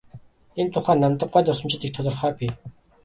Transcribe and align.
Энэ 0.59 0.71
тухай 0.75 0.95
Намдаг 0.99 1.29
гуайн 1.31 1.45
дурсамжид 1.47 1.81
их 1.85 1.91
тодорхой 1.95 2.31
бий. 2.37 2.51